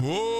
Oh, 0.00 0.37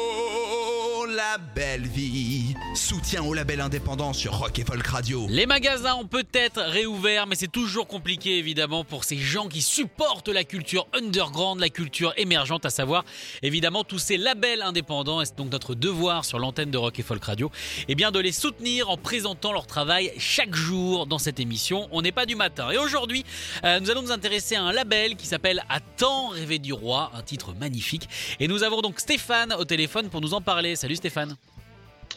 belle 1.37 1.87
vie 1.87 2.55
Soutien 2.75 3.23
au 3.23 3.35
label 3.35 3.61
indépendant 3.61 4.13
sur 4.13 4.39
Rock 4.39 4.59
et 4.59 4.65
Folk 4.65 4.87
Radio. 4.87 5.27
Les 5.29 5.45
magasins 5.45 5.95
ont 5.97 6.07
peut-être 6.07 6.63
réouvert, 6.63 7.27
mais 7.27 7.35
c'est 7.35 7.51
toujours 7.51 7.87
compliqué 7.87 8.39
évidemment 8.39 8.85
pour 8.85 9.05
ces 9.05 9.19
gens 9.19 9.49
qui 9.49 9.61
supportent 9.61 10.29
la 10.29 10.45
culture 10.45 10.87
underground, 10.95 11.61
la 11.61 11.69
culture 11.69 12.15
émergente, 12.17 12.65
à 12.65 12.71
savoir 12.71 13.05
évidemment 13.43 13.85
tous 13.85 13.99
ces 13.99 14.17
labels 14.17 14.63
indépendants. 14.63 15.21
Et 15.21 15.27
c'est 15.27 15.37
donc 15.37 15.51
notre 15.53 15.75
devoir 15.75 16.25
sur 16.25 16.39
l'antenne 16.39 16.71
de 16.71 16.79
Rock 16.79 16.99
et 16.99 17.03
Folk 17.03 17.25
Radio, 17.25 17.51
eh 17.89 17.95
bien 17.95 18.11
de 18.11 18.21
les 18.21 18.33
soutenir 18.33 18.89
en 18.89 18.97
présentant 18.97 19.53
leur 19.53 19.67
travail 19.67 20.13
chaque 20.17 20.55
jour 20.55 21.07
dans 21.07 21.19
cette 21.19 21.41
émission. 21.41 21.89
On 21.93 22.01
n'est 22.01 22.13
pas 22.13 22.27
du 22.27 22.37
matin. 22.37 22.71
Et 22.71 22.79
aujourd'hui, 22.79 23.25
euh, 23.65 23.81
nous 23.81 23.91
allons 23.91 24.03
nous 24.03 24.13
intéresser 24.13 24.55
à 24.55 24.63
un 24.63 24.73
label 24.73 25.17
qui 25.17 25.27
s'appelle 25.27 25.65
À 25.69 25.81
temps 25.81 26.29
rêver 26.29 26.59
du 26.59 26.73
roi, 26.73 27.11
un 27.15 27.23
titre 27.23 27.55
magnifique. 27.59 28.09
Et 28.41 28.49
nous 28.49 28.63
avons 28.63 28.81
donc 28.81 29.01
Stéphane 29.01 29.53
au 29.53 29.65
téléphone 29.65 30.09
pour 30.09 30.21
nous 30.21 30.33
en 30.33 30.41
parler. 30.41 30.77
Salut 30.77 30.97
Stéphane. 30.97 31.18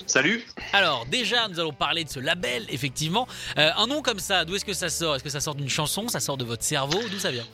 Salut. 0.08 0.44
Alors 0.74 1.06
déjà, 1.06 1.48
nous 1.48 1.60
allons 1.60 1.74
parler 1.74 2.04
de 2.04 2.10
ce 2.10 2.20
label, 2.20 2.66
effectivement. 2.70 3.28
Euh, 3.58 3.70
un 3.78 3.88
nom 3.88 4.02
comme 4.02 4.20
ça, 4.20 4.46
d'où 4.46 4.56
est-ce 4.56 4.66
que 4.66 4.74
ça 4.74 4.90
sort? 4.90 5.16
Est-ce 5.16 5.24
que 5.24 5.30
ça 5.30 5.40
sort 5.40 5.56
d'une 5.56 5.70
chanson? 5.70 6.08
Ça 6.08 6.20
sort 6.20 6.38
de 6.38 6.44
votre 6.46 6.64
cerveau? 6.64 7.00
D'où 7.12 7.20
ça 7.20 7.32
vient? 7.32 7.46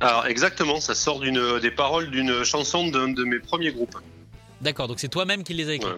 Alors 0.00 0.26
exactement, 0.26 0.80
ça 0.80 0.94
sort 0.94 1.20
d'une 1.20 1.58
des 1.60 1.70
paroles 1.70 2.10
d'une 2.10 2.44
chanson 2.44 2.88
d'un 2.88 3.08
de 3.08 3.24
mes 3.24 3.38
premiers 3.38 3.72
groupes. 3.72 3.96
D'accord, 4.60 4.88
donc 4.88 5.00
c'est 5.00 5.08
toi-même 5.08 5.42
qui 5.44 5.54
les 5.54 5.68
as 5.68 5.74
écrits 5.74 5.88
Ouais. 5.90 5.96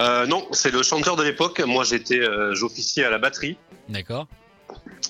Euh, 0.00 0.26
non, 0.26 0.48
c'est 0.52 0.70
le 0.70 0.82
chanteur 0.82 1.16
de 1.16 1.22
l'époque. 1.22 1.60
Moi, 1.60 1.84
j'étais, 1.84 2.18
euh, 2.18 2.54
j'officiais 2.54 3.04
à 3.04 3.10
la 3.10 3.18
batterie. 3.18 3.58
D'accord. 3.88 4.26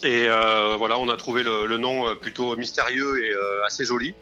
Et 0.03 0.27
euh, 0.29 0.75
voilà, 0.77 0.99
on 0.99 1.09
a 1.09 1.17
trouvé 1.17 1.45
le, 1.45 1.67
le 1.67 1.79
nom 1.79 2.09
euh, 2.09 2.15
plutôt 2.17 2.57
mystérieux 2.57 3.25
et 3.25 3.31
euh, 3.31 3.65
assez 3.65 3.85
joli. 3.85 4.15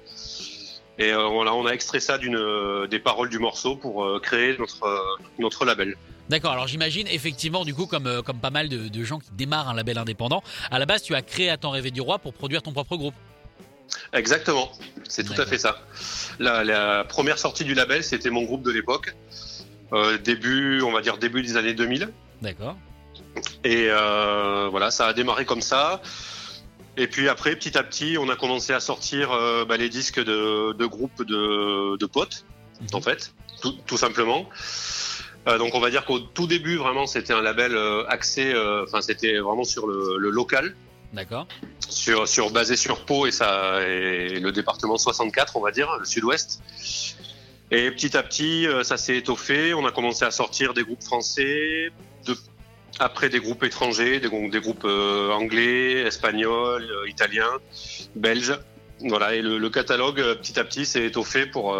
Et 0.99 1.13
euh, 1.13 1.27
voilà, 1.29 1.55
on 1.55 1.67
a 1.67 1.73
extrait 1.73 2.01
ça 2.01 2.19
d'une 2.19 2.37
euh, 2.37 2.87
des 2.87 2.99
paroles 2.99 3.31
du 3.31 3.39
morceau 3.39 3.77
pour 3.77 4.05
euh, 4.05 4.21
créer 4.21 4.57
notre 4.59 5.01
notre 5.39 5.65
label. 5.65 5.97
D'accord, 6.29 6.53
alors 6.53 6.69
j'imagine 6.69 7.07
effectivement 7.09 7.65
du 7.65 7.75
coup 7.75 7.87
comme, 7.87 8.23
comme 8.23 8.39
pas 8.39 8.51
mal 8.51 8.69
de, 8.69 8.89
de 8.89 9.05
gens 9.05 9.19
qui 9.19 9.31
démarrent 9.33 9.69
un 9.69 9.75
label 9.75 9.99
indépendant, 9.99 10.43
à 10.71 10.79
la 10.79 10.87
base 10.87 11.03
tu 11.03 11.15
as 11.15 11.23
créé 11.23 11.51
à 11.51 11.57
temps 11.57 11.71
rêver 11.71 11.91
du 11.91 12.01
roi 12.01 12.19
pour 12.19 12.35
produire 12.35 12.63
ton 12.63 12.73
propre 12.73 12.97
groupe. 12.97 13.15
Exactement, 14.13 14.71
c'est 15.09 15.25
tout 15.25 15.41
à 15.41 15.47
fait 15.47 15.59
ça. 15.59 15.81
La, 16.39 16.63
la 16.63 17.05
première 17.05 17.39
sortie 17.39 17.65
du 17.65 17.75
label, 17.75 18.05
c'était 18.05 18.31
mon 18.31 18.43
groupe 18.45 18.63
de 18.63 18.71
l'époque, 18.71 19.15
Euh, 19.93 20.19
début, 20.19 20.83
on 20.83 20.93
va 20.93 21.01
dire 21.01 21.19
début 21.19 21.43
des 21.43 21.57
années 21.57 21.75
2000. 21.75 22.13
D'accord. 22.43 22.77
Et 23.65 23.87
euh, 23.89 24.69
voilà, 24.71 24.93
ça 24.93 25.07
a 25.09 25.13
démarré 25.13 25.45
comme 25.45 25.63
ça. 25.63 26.01
Et 27.01 27.07
puis 27.07 27.31
après, 27.31 27.57
petit 27.57 27.79
à 27.79 27.83
petit, 27.83 28.19
on 28.19 28.29
a 28.29 28.37
commencé 28.37 28.75
à 28.75 28.81
sortir 28.81 29.33
euh, 29.33 29.65
bah, 29.65 29.79
les 29.79 29.89
disques 29.89 30.23
de, 30.23 30.75
de 30.75 30.85
groupes 30.87 31.25
de, 31.25 31.97
de 31.97 32.07
potes, 32.07 32.45
Mhm. 32.83 32.89
en 32.93 33.01
fait, 33.01 33.33
tout, 33.63 33.73
tout 33.87 33.97
simplement. 33.97 34.49
Euh, 35.49 35.57
donc 35.57 35.75
on 35.75 35.81
va 35.81 35.89
dire 35.91 36.05
qu'au 36.05 36.19
tout 36.19 36.47
début, 36.47 36.77
vraiment, 36.77 37.07
c'était 37.07 37.33
un 37.33 37.41
label 37.41 37.75
euh, 37.75 38.05
axé, 38.07 38.53
enfin 38.83 39.01
c'était 39.01 39.39
vraiment 39.39 39.65
sur 39.65 39.87
le, 39.87 40.19
le 40.19 40.29
local, 40.31 40.77
D'accord. 41.15 41.47
sur, 41.89 42.29
sur 42.29 42.51
basé 42.51 42.77
sur 42.77 43.07
Pau 43.07 43.27
et, 43.27 43.31
ça, 43.31 43.81
et 43.87 44.39
le 44.39 44.53
département 44.53 44.99
64, 44.99 45.57
on 45.57 45.61
va 45.63 45.71
dire, 45.71 45.89
le 45.99 46.05
sud-ouest. 46.05 46.63
Et 47.71 47.91
petit 47.91 48.15
à 48.17 48.23
petit, 48.23 48.67
ça 48.83 48.97
s'est 48.99 49.17
étoffé. 49.17 49.73
On 49.75 49.87
a 49.87 49.93
commencé 49.93 50.25
à 50.27 50.31
sortir 50.31 50.75
des 50.75 50.83
groupes 50.85 51.03
français, 51.03 51.91
après 52.99 53.29
des 53.29 53.41
groupes 53.41 53.63
étrangers, 53.65 54.21
des, 54.21 54.29
grou- 54.29 54.51
des 54.51 54.61
groupes 54.61 54.85
euh, 54.85 55.31
anglais, 55.33 56.03
espagnols, 56.07 56.85
euh, 56.91 57.09
italiens, 57.09 57.53
belges. 58.17 58.59
Voilà, 59.03 59.35
et 59.35 59.41
le, 59.43 59.57
le 59.59 59.71
catalogue, 59.71 60.21
euh, 60.21 60.35
petit 60.35 60.59
à 60.59 60.65
petit, 60.65 60.85
s'est 60.85 61.05
étoffé 61.07 61.47
pour, 61.47 61.75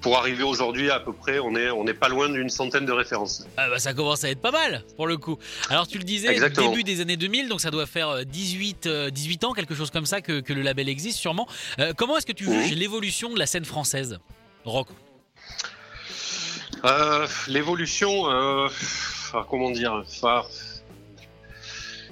pour 0.00 0.18
arriver 0.18 0.44
aujourd'hui 0.44 0.88
à 0.90 1.00
peu 1.00 1.12
près, 1.12 1.40
on 1.40 1.56
est, 1.56 1.68
on 1.70 1.84
est 1.88 1.94
pas 1.94 2.08
loin 2.08 2.28
d'une 2.28 2.48
centaine 2.50 2.86
de 2.86 2.92
références. 2.92 3.44
Ah 3.56 3.68
bah 3.68 3.80
ça 3.80 3.92
commence 3.92 4.22
à 4.22 4.30
être 4.30 4.40
pas 4.40 4.52
mal 4.52 4.84
pour 4.94 5.08
le 5.08 5.16
coup. 5.16 5.36
Alors 5.68 5.88
tu 5.88 5.98
le 5.98 6.04
disais, 6.04 6.28
Exactement. 6.28 6.70
début 6.70 6.84
des 6.84 7.00
années 7.00 7.16
2000, 7.16 7.48
donc 7.48 7.60
ça 7.60 7.72
doit 7.72 7.86
faire 7.86 8.10
euh, 8.10 8.22
18, 8.24 8.86
euh, 8.86 9.10
18 9.10 9.44
ans, 9.44 9.52
quelque 9.52 9.74
chose 9.74 9.90
comme 9.90 10.06
ça 10.06 10.20
que, 10.20 10.38
que 10.40 10.52
le 10.52 10.62
label 10.62 10.88
existe 10.88 11.18
sûrement. 11.18 11.48
Euh, 11.80 11.92
comment 11.96 12.16
est-ce 12.18 12.26
que 12.26 12.32
tu 12.32 12.44
juges 12.44 12.72
l'évolution 12.76 13.32
de 13.34 13.38
la 13.40 13.46
scène 13.46 13.64
française 13.64 14.18
rock? 14.64 14.86
Euh, 16.84 17.26
L'évolution, 17.48 18.30
euh, 18.30 18.68
enfin, 19.28 19.46
comment 19.48 19.70
dire, 19.70 19.92
enfin, 20.06 20.42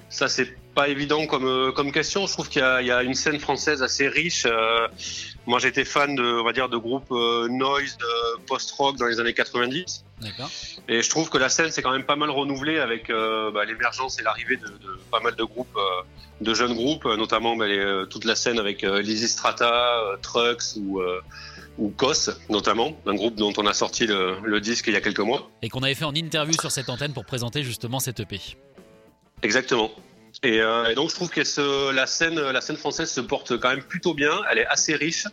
ça 0.09 0.29
c'est 0.29 0.57
pas 0.75 0.89
évident 0.89 1.27
comme 1.27 1.47
euh, 1.47 1.73
comme 1.73 1.93
question. 1.93 2.27
Je 2.27 2.33
trouve 2.33 2.49
qu'il 2.49 2.61
y, 2.61 2.65
a- 2.65 2.81
il 2.83 2.87
y 2.89 2.91
a 2.91 3.03
une 3.03 3.15
scène 3.15 3.39
française 3.39 3.83
assez 3.83 4.09
riche. 4.09 4.45
Euh, 4.47 4.89
moi, 5.47 5.59
j'étais 5.59 5.85
fan 5.85 6.15
de, 6.17 6.23
on 6.41 6.43
va 6.45 6.53
dire, 6.53 6.69
de 6.69 6.77
groupes 6.79 7.13
euh, 7.13 7.49
noise, 7.49 7.97
de 7.99 8.41
post-rock 8.47 8.97
dans 8.97 9.07
les 9.07 9.21
années 9.21 9.35
90, 9.35 10.05
D'accord. 10.23 10.51
et 10.89 11.03
je 11.03 11.11
trouve 11.11 11.29
que 11.29 11.37
la 11.39 11.49
scène 11.51 11.71
s'est 11.71 11.83
quand 11.83 11.93
même 11.93 12.05
pas 12.07 12.17
mal 12.17 12.31
renouvelée 12.31 12.79
avec 12.79 13.11
euh, 13.11 13.51
bah, 13.53 13.65
l'émergence 13.67 14.19
et 14.19 14.23
l'arrivée 14.23 14.57
de, 14.57 14.67
de 14.67 14.99
pas 15.11 15.21
mal 15.21 15.37
de 15.37 15.45
groupes, 15.45 15.79
de 16.41 16.55
jeunes 16.55 16.75
groupes, 16.75 17.05
notamment 17.05 17.57
bah, 17.57 17.67
les, 17.67 18.05
toute 18.09 18.25
la 18.25 18.35
scène 18.37 18.59
avec 18.59 18.83
Lizzy 18.83 19.29
Strata, 19.29 20.01
Trucks 20.23 20.77
ou 20.77 21.03
ou 21.79 21.91
Kos, 21.91 22.31
notamment, 22.49 22.97
un 23.07 23.15
groupe 23.15 23.35
dont 23.37 23.53
on 23.57 23.67
a 23.67 23.75
sorti 23.75 24.07
le, 24.07 24.37
le 24.45 24.61
disque 24.61 24.87
il 24.87 24.95
y 24.95 24.97
a 24.97 25.01
quelques 25.01 25.21
mois. 25.21 25.51
Et 25.63 25.69
qu'on 25.69 25.83
avait 25.83 25.95
fait 25.95 26.05
en 26.05 26.15
interview 26.15 26.55
sur 26.61 26.71
cette 26.71 26.89
antenne 26.89 27.13
pour 27.13 27.25
présenter 27.25 27.63
justement 27.63 28.01
cette 28.01 28.21
EP. 28.21 28.41
Exactement. 29.43 29.91
Et, 30.43 30.61
euh, 30.61 30.91
et 30.91 30.95
donc 30.95 31.11
je 31.11 31.15
trouve 31.15 31.31
que 31.31 31.45
ce, 31.45 31.93
la 31.93 32.07
scène, 32.07 32.41
la 32.41 32.61
scène 32.61 32.77
française 32.77 33.11
se 33.11 33.21
porte 33.21 33.59
quand 33.59 33.71
même 33.71 33.83
plutôt 33.83 34.15
bien. 34.15 34.33
Elle 34.51 34.59
est 34.59 34.67
assez 34.67 34.95
riche 34.95 35.27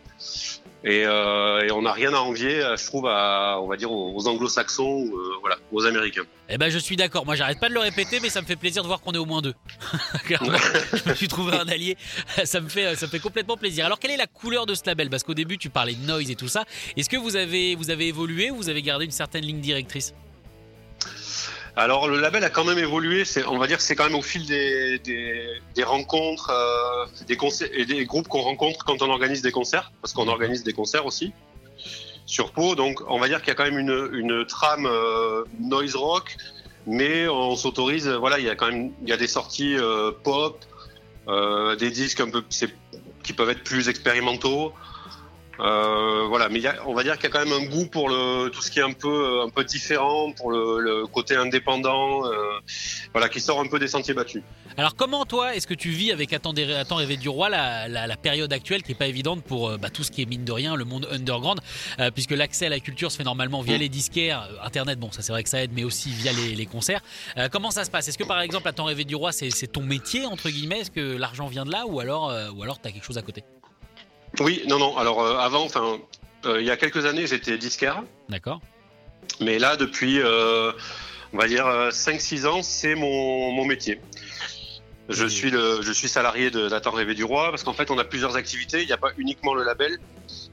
et, 0.84 1.04
euh, 1.06 1.64
et 1.64 1.70
on 1.70 1.82
n'a 1.82 1.92
rien 1.92 2.12
à 2.12 2.18
envier, 2.18 2.60
euh, 2.60 2.76
je 2.76 2.84
trouve, 2.86 3.06
à, 3.06 3.58
on 3.60 3.68
va 3.68 3.76
dire 3.76 3.92
aux, 3.92 4.26
Anglo-Saxons 4.26 4.82
ou 4.82 5.16
euh, 5.16 5.34
voilà, 5.40 5.56
aux 5.70 5.86
Américains. 5.86 6.24
Eh 6.48 6.58
ben 6.58 6.70
je 6.70 6.78
suis 6.78 6.96
d'accord, 6.96 7.24
moi 7.24 7.36
j'arrête 7.36 7.60
pas 7.60 7.68
de 7.68 7.74
le 7.74 7.80
répéter, 7.80 8.18
mais 8.20 8.28
ça 8.28 8.42
me 8.42 8.46
fait 8.46 8.56
plaisir 8.56 8.82
de 8.82 8.88
voir 8.88 9.00
qu'on 9.00 9.12
est 9.12 9.18
au 9.18 9.24
moins 9.24 9.42
deux. 9.42 9.54
Je 10.28 11.08
me 11.08 11.14
suis 11.14 11.28
trouvé 11.28 11.56
un 11.56 11.68
allié, 11.68 11.96
ça 12.44 12.60
me, 12.60 12.68
fait, 12.68 12.96
ça 12.96 13.06
me 13.06 13.10
fait 13.10 13.20
complètement 13.20 13.56
plaisir. 13.56 13.86
Alors 13.86 13.98
quelle 13.98 14.10
est 14.10 14.16
la 14.16 14.26
couleur 14.26 14.66
de 14.66 14.74
ce 14.74 14.82
label? 14.86 15.08
Parce 15.08 15.22
qu'au 15.22 15.34
début 15.34 15.56
tu 15.56 15.70
parlais 15.70 15.94
de 15.94 16.04
noise 16.04 16.30
et 16.30 16.36
tout 16.36 16.48
ça. 16.48 16.64
Est-ce 16.96 17.08
que 17.08 17.16
vous 17.16 17.36
avez, 17.36 17.76
vous 17.76 17.90
avez 17.90 18.08
évolué 18.08 18.50
ou 18.50 18.56
vous 18.56 18.68
avez 18.68 18.82
gardé 18.82 19.04
une 19.04 19.12
certaine 19.12 19.44
ligne 19.44 19.60
directrice? 19.60 20.14
Alors 21.74 22.06
le 22.06 22.20
label 22.20 22.44
a 22.44 22.50
quand 22.50 22.64
même 22.64 22.78
évolué. 22.78 23.24
On 23.48 23.58
va 23.58 23.66
dire, 23.66 23.78
que 23.78 23.82
c'est 23.82 23.96
quand 23.96 24.04
même 24.04 24.14
au 24.14 24.22
fil 24.22 24.46
des, 24.46 24.98
des, 24.98 25.48
des 25.74 25.84
rencontres, 25.84 26.50
euh, 26.50 27.06
des 27.26 27.36
concerts 27.36 27.70
et 27.72 27.86
des 27.86 28.04
groupes 28.04 28.28
qu'on 28.28 28.42
rencontre 28.42 28.84
quand 28.84 29.00
on 29.00 29.08
organise 29.08 29.40
des 29.40 29.52
concerts, 29.52 29.90
parce 30.02 30.12
qu'on 30.12 30.28
organise 30.28 30.64
des 30.64 30.74
concerts 30.74 31.06
aussi 31.06 31.32
sur 32.26 32.52
Pau. 32.52 32.74
Donc 32.74 33.00
on 33.08 33.18
va 33.18 33.28
dire 33.28 33.40
qu'il 33.40 33.48
y 33.48 33.52
a 33.52 33.54
quand 33.54 33.64
même 33.64 33.78
une, 33.78 34.10
une 34.12 34.44
trame 34.46 34.86
euh, 34.86 35.44
noise 35.60 35.96
rock, 35.96 36.36
mais 36.86 37.26
on 37.28 37.56
s'autorise. 37.56 38.08
Voilà, 38.08 38.38
il 38.38 38.44
y 38.44 38.50
a 38.50 38.54
quand 38.54 38.66
même, 38.66 38.92
il 39.02 39.08
y 39.08 39.12
a 39.12 39.16
des 39.16 39.26
sorties 39.28 39.76
euh, 39.76 40.12
pop, 40.12 40.62
euh, 41.28 41.74
des 41.76 41.90
disques 41.90 42.20
un 42.20 42.30
peu, 42.30 42.42
qui 43.22 43.32
peuvent 43.32 43.50
être 43.50 43.64
plus 43.64 43.88
expérimentaux. 43.88 44.74
Euh, 45.60 46.26
voilà, 46.28 46.48
mais 46.48 46.58
il 46.58 46.62
y 46.62 46.66
a- 46.66 46.76
on 46.86 46.94
va 46.94 47.02
dire 47.02 47.14
qu'il 47.16 47.24
y 47.24 47.26
a 47.26 47.30
quand 47.30 47.44
même 47.44 47.52
un 47.52 47.66
goût 47.66 47.86
pour 47.86 48.08
le, 48.08 48.48
tout 48.48 48.62
ce 48.62 48.70
qui 48.70 48.78
est 48.78 48.82
un 48.82 48.92
peu, 48.92 49.42
un 49.42 49.48
peu 49.50 49.64
différent, 49.64 50.32
pour 50.32 50.50
le, 50.50 50.80
le 50.80 51.06
côté 51.06 51.36
indépendant, 51.36 52.26
euh, 52.26 52.32
voilà, 53.12 53.28
qui 53.28 53.40
sort 53.40 53.60
un 53.60 53.66
peu 53.66 53.78
des 53.78 53.86
sentiers 53.88 54.14
battus. 54.14 54.42
Alors 54.78 54.96
comment 54.96 55.26
toi, 55.26 55.54
est-ce 55.54 55.66
que 55.66 55.74
tu 55.74 55.90
vis 55.90 56.10
avec 56.12 56.32
Attends, 56.32 56.54
Attends 56.80 56.96
rêver 56.96 57.18
du 57.18 57.28
roi 57.28 57.50
la, 57.50 57.86
la- 57.88 58.06
la 58.06 58.16
période 58.16 58.50
actuelle 58.52 58.82
qui 58.82 58.92
est 58.92 58.96
pas 58.96 59.06
évidente 59.06 59.44
pour 59.44 59.68
euh, 59.68 59.76
bah, 59.76 59.90
tout 59.90 60.02
ce 60.02 60.10
qui 60.10 60.22
est 60.22 60.26
mine 60.26 60.44
de 60.44 60.52
rien, 60.52 60.74
le 60.74 60.84
monde 60.86 61.06
underground, 61.10 61.60
euh, 62.00 62.10
puisque 62.10 62.30
l'accès 62.30 62.66
à 62.66 62.70
la 62.70 62.80
culture 62.80 63.12
se 63.12 63.18
fait 63.18 63.24
normalement 63.24 63.60
via 63.60 63.76
Mm. 63.76 63.80
les 63.80 63.88
disquaires, 63.90 64.48
internet, 64.64 64.98
bon 64.98 65.12
ça 65.12 65.20
c'est 65.20 65.32
vrai 65.32 65.42
que 65.42 65.50
ça 65.50 65.62
aide, 65.62 65.72
mais 65.74 65.84
aussi 65.84 66.08
via 66.10 66.32
les, 66.32 66.54
les 66.54 66.66
concerts. 66.66 67.00
Comment 67.50 67.70
ça 67.70 67.84
se 67.84 67.90
passe? 67.90 68.08
Est-ce 68.08 68.18
que 68.18 68.24
par 68.24 68.40
exemple 68.40 68.66
Attends 68.68 68.84
rêver 68.84 69.04
du 69.04 69.14
roi 69.14 69.32
c'est 69.32 69.50
ton 69.70 69.82
métier 69.82 70.24
entre 70.24 70.48
guillemets? 70.48 70.80
Est-ce 70.80 70.90
que 70.90 71.16
l'argent 71.18 71.46
vient 71.46 71.64
de 71.66 71.70
là? 71.70 71.84
Ou 71.86 72.00
alors 72.00 72.32
ou 72.56 72.62
alors 72.62 72.78
t'as 72.80 72.90
quelque 72.90 73.04
chose 73.04 73.18
à 73.18 73.22
côté? 73.22 73.44
Oui, 74.40 74.62
non, 74.66 74.78
non. 74.78 74.96
Alors 74.96 75.20
euh, 75.22 75.36
avant, 75.38 75.64
enfin, 75.64 75.98
euh, 76.46 76.60
il 76.60 76.66
y 76.66 76.70
a 76.70 76.76
quelques 76.76 77.04
années, 77.06 77.26
j'étais 77.26 77.58
disquaire, 77.58 78.02
D'accord 78.28 78.60
mais 79.40 79.58
là, 79.58 79.76
depuis, 79.76 80.18
euh, 80.20 80.72
on 81.32 81.38
va 81.38 81.46
dire 81.46 81.64
5-6 81.90 82.46
ans, 82.46 82.62
c'est 82.62 82.94
mon, 82.96 83.52
mon 83.52 83.64
métier. 83.64 84.00
Je 85.08 85.26
suis 85.26 85.50
le, 85.50 85.80
je 85.82 85.92
suis 85.92 86.08
salarié 86.08 86.50
de 86.50 86.68
d'Attends 86.68 86.90
rêver 86.90 87.14
du 87.14 87.24
roi 87.24 87.50
parce 87.50 87.62
qu'en 87.64 87.72
fait 87.72 87.90
on 87.90 87.98
a 87.98 88.04
plusieurs 88.04 88.36
activités. 88.36 88.80
Il 88.82 88.86
n'y 88.86 88.92
a 88.92 88.96
pas 88.96 89.10
uniquement 89.18 89.54
le 89.54 89.62
label. 89.64 89.98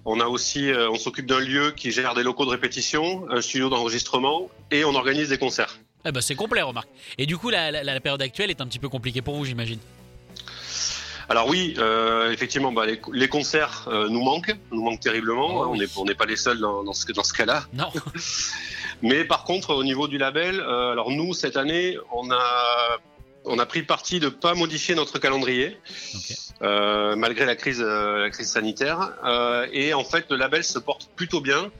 On 0.05 0.19
a 0.19 0.25
aussi, 0.25 0.71
on 0.91 0.95
s'occupe 0.95 1.25
d'un 1.25 1.39
lieu 1.39 1.71
qui 1.71 1.91
gère 1.91 2.13
des 2.15 2.23
locaux 2.23 2.45
de 2.45 2.49
répétition, 2.51 3.25
un 3.31 3.41
studio 3.41 3.69
d'enregistrement 3.69 4.49
et 4.71 4.83
on 4.85 4.95
organise 4.95 5.29
des 5.29 5.37
concerts. 5.37 5.77
Eh 6.05 6.11
ben, 6.11 6.21
c'est 6.21 6.35
complet, 6.35 6.61
remarque. 6.61 6.87
Et 7.17 7.25
du 7.25 7.37
coup, 7.37 7.49
la, 7.49 7.71
la- 7.71 7.83
la 7.83 7.99
période 7.99 8.21
actuelle 8.21 8.49
est 8.49 8.61
un 8.61 8.65
petit 8.67 8.79
peu 8.79 8.89
compliquée 8.89 9.21
pour 9.21 9.35
vous, 9.35 9.45
j'imagine. 9.45 9.79
Alors 11.29 11.47
oui, 11.47 11.75
euh, 11.77 12.31
effectivement, 12.31 12.71
bah, 12.71 12.87
les, 12.87 12.99
les 13.13 13.27
concerts 13.27 13.87
euh, 13.87 14.09
nous 14.09 14.21
manquent, 14.21 14.55
nous 14.71 14.81
manquent 14.83 14.99
terriblement. 14.99 15.61
Oh, 15.61 15.65
on 15.67 15.71
oui. 15.73 15.79
n'est 15.79 15.87
on 15.95 16.05
n'est 16.05 16.15
pas 16.15 16.25
les 16.25 16.35
seuls 16.35 16.59
dans, 16.59 16.83
dans 16.83 16.93
ce, 16.93 17.11
dans 17.11 17.23
ce 17.23 17.33
cas-là. 17.33 17.65
Non. 17.73 17.91
Mais 19.01 19.23
par 19.23 19.43
contre, 19.43 19.75
au 19.75 19.83
niveau 19.83 20.07
du 20.07 20.17
label, 20.17 20.59
euh, 20.59 20.91
alors 20.91 21.11
nous 21.11 21.33
cette 21.33 21.55
année, 21.55 21.97
on 22.11 22.31
a 22.31 22.97
on 23.45 23.59
a 23.59 23.65
pris 23.65 23.79
le 23.79 23.85
parti 23.85 24.19
de 24.19 24.29
pas 24.29 24.53
modifier 24.53 24.95
notre 24.95 25.19
calendrier 25.19 25.77
euh, 26.61 27.15
malgré 27.15 27.45
la 27.45 27.55
crise 27.55 27.81
euh, 27.81 28.19
la 28.19 28.29
crise 28.29 28.49
sanitaire. 28.49 29.13
Euh, 29.23 29.67
et 29.71 29.93
en 29.93 30.03
fait, 30.03 30.25
le 30.29 30.35
label 30.35 30.63
se 30.63 30.79
porte 30.79 31.09
plutôt 31.15 31.41
bien. 31.41 31.71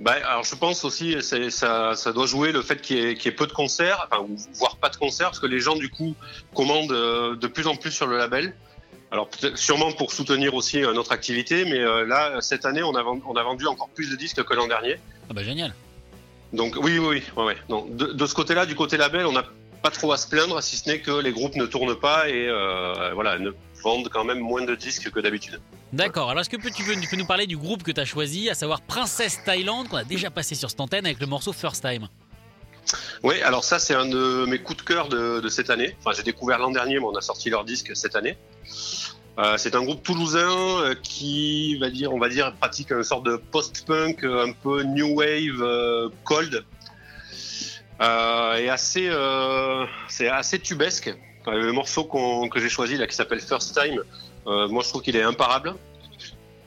Bah, 0.00 0.16
alors 0.26 0.42
je 0.44 0.54
pense 0.56 0.84
aussi 0.84 1.16
ça 1.22 1.94
ça 1.94 2.12
doit 2.12 2.26
jouer 2.26 2.50
le 2.50 2.62
fait 2.62 2.80
qu'il 2.80 2.96
y, 2.96 3.00
ait- 3.10 3.14
qu'il 3.14 3.26
y 3.30 3.34
ait 3.34 3.36
peu 3.36 3.46
de 3.46 3.52
concerts, 3.52 4.08
enfin 4.10 4.26
voire 4.54 4.76
pas 4.76 4.88
de 4.88 4.96
concerts, 4.96 5.28
parce 5.28 5.38
que 5.38 5.46
les 5.46 5.60
gens 5.60 5.76
du 5.76 5.90
coup 5.90 6.16
commandent 6.54 6.90
euh, 6.92 7.36
de 7.36 7.46
plus 7.46 7.66
en 7.68 7.76
plus 7.76 7.92
sur 7.92 8.06
le 8.06 8.16
label. 8.18 8.54
Alors 9.12 9.28
sûrement 9.54 9.92
pour 9.92 10.10
soutenir 10.12 10.54
aussi 10.54 10.82
euh, 10.82 10.92
notre 10.94 11.12
activité, 11.12 11.64
mais 11.66 11.78
euh, 11.78 12.04
là 12.06 12.40
cette 12.40 12.64
année 12.64 12.82
on 12.82 12.94
a 12.96 13.02
vendu, 13.02 13.22
on 13.26 13.36
a 13.36 13.42
vendu 13.44 13.66
encore 13.66 13.90
plus 13.90 14.10
de 14.10 14.16
disques 14.16 14.42
que 14.42 14.54
l'an 14.54 14.66
dernier. 14.66 14.96
Ah 15.30 15.34
bah 15.34 15.44
génial. 15.44 15.72
Donc 16.52 16.76
oui, 16.80 16.98
oui, 16.98 17.06
oui. 17.08 17.22
Ouais, 17.36 17.44
ouais. 17.44 17.56
Non, 17.68 17.86
de, 17.88 18.06
de 18.06 18.26
ce 18.26 18.34
côté-là, 18.34 18.66
du 18.66 18.74
côté 18.74 18.96
label, 18.96 19.26
on 19.26 19.32
n'a 19.32 19.44
pas 19.82 19.90
trop 19.90 20.12
à 20.12 20.16
se 20.16 20.28
plaindre, 20.28 20.62
si 20.62 20.76
ce 20.76 20.88
n'est 20.88 21.00
que 21.00 21.10
les 21.20 21.32
groupes 21.32 21.54
ne 21.56 21.66
tournent 21.66 21.94
pas 21.94 22.28
et 22.28 22.46
euh, 22.48 23.12
voilà, 23.14 23.38
ne 23.38 23.50
vendent 23.82 24.08
quand 24.08 24.24
même 24.24 24.40
moins 24.40 24.64
de 24.64 24.74
disques 24.74 25.10
que 25.10 25.20
d'habitude. 25.20 25.60
D'accord. 25.92 26.30
Alors, 26.30 26.40
est-ce 26.40 26.48
que 26.48 26.56
tu 26.56 26.84
peux, 26.84 27.16
nous 27.16 27.26
parler 27.26 27.46
du 27.46 27.56
groupe 27.56 27.82
que 27.82 27.92
tu 27.92 28.00
as 28.00 28.06
choisi, 28.06 28.48
à 28.48 28.54
savoir 28.54 28.80
Princesse 28.80 29.40
Thaïlande, 29.44 29.88
qu'on 29.88 29.98
a 29.98 30.04
déjà 30.04 30.30
passé 30.30 30.54
sur 30.54 30.70
cette 30.70 30.80
antenne 30.80 31.04
avec 31.04 31.20
le 31.20 31.26
morceau 31.26 31.52
First 31.52 31.82
Time? 31.82 32.08
Oui, 33.22 33.40
alors 33.42 33.62
ça, 33.62 33.78
c'est 33.78 33.94
un 33.94 34.06
de 34.06 34.46
mes 34.46 34.58
coups 34.58 34.78
de 34.78 34.82
cœur 34.82 35.08
de, 35.08 35.46
cette 35.48 35.70
année. 35.70 35.94
Enfin, 36.00 36.12
j'ai 36.16 36.22
découvert 36.22 36.58
l'an 36.58 36.70
dernier, 36.70 36.98
mais 36.98 37.04
on 37.04 37.16
a 37.16 37.20
sorti 37.20 37.50
leur 37.50 37.64
disque 37.64 37.94
cette 37.94 38.16
année. 38.16 38.38
Euh, 39.38 39.56
c'est 39.56 39.74
un 39.74 39.82
groupe 39.82 40.02
toulousain 40.02 40.50
euh, 40.50 40.94
qui 41.02 41.78
va 41.78 41.90
dire, 41.90 42.12
on 42.12 42.18
va 42.18 42.28
dire, 42.28 42.54
pratique 42.54 42.90
une 42.90 43.02
sorte 43.02 43.24
de 43.24 43.36
post-punk, 43.36 44.24
euh, 44.24 44.46
un 44.46 44.52
peu 44.52 44.82
new 44.82 45.14
wave, 45.14 46.10
cold, 46.24 46.64
et 48.00 48.70
c'est 48.78 50.28
assez 50.28 50.58
tubesque. 50.58 51.14
Le 51.46 51.72
morceau 51.72 52.04
que 52.04 52.60
j'ai 52.60 52.68
choisi 52.68 52.96
là, 52.96 53.06
qui 53.06 53.14
s'appelle 53.14 53.40
First 53.40 53.78
Time, 53.78 54.02
moi 54.46 54.82
je 54.82 54.88
trouve 54.88 55.02
qu'il 55.02 55.16
est 55.16 55.22
imparable. 55.22 55.74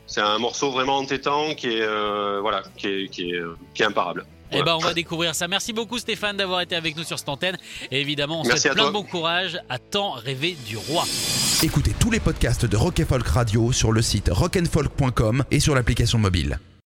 C'est 0.07 0.21
un 0.21 0.37
morceau 0.37 0.71
vraiment 0.71 0.97
entêtant 0.97 1.55
qui 1.55 1.67
est, 1.67 1.81
euh, 1.81 2.39
voilà, 2.41 2.63
qui 2.77 2.87
est, 2.87 3.09
qui 3.09 3.31
est, 3.31 3.41
qui 3.73 3.81
est 3.81 3.85
imparable. 3.85 4.25
Eh 4.51 4.61
ben, 4.61 4.75
on 4.75 4.79
va 4.79 4.93
découvrir 4.93 5.33
ça. 5.33 5.47
Merci 5.47 5.73
beaucoup, 5.73 5.97
Stéphane, 5.97 6.37
d'avoir 6.37 6.61
été 6.61 6.75
avec 6.75 6.95
nous 6.95 7.03
sur 7.03 7.17
cette 7.17 7.27
antenne. 7.27 7.57
Et 7.91 7.99
évidemment, 7.99 8.41
on 8.41 8.43
Merci 8.43 8.61
souhaite 8.61 8.73
plein 8.73 8.83
toi. 8.83 8.91
de 8.91 8.93
bon 8.93 9.03
courage 9.03 9.59
à 9.67 9.79
tant 9.79 10.11
rêver 10.11 10.55
du 10.67 10.77
roi. 10.77 11.03
Écoutez 11.63 11.91
tous 11.99 12.11
les 12.11 12.19
podcasts 12.19 12.65
de 12.65 12.77
Rock 12.77 12.99
and 12.99 13.05
Folk 13.07 13.27
Radio 13.27 13.71
sur 13.71 13.91
le 13.91 14.01
site 14.01 14.29
rockandfolk.com 14.31 15.43
et 15.49 15.59
sur 15.59 15.73
l'application 15.73 16.19
mobile. 16.19 16.59